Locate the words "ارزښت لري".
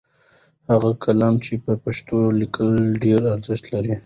3.35-3.95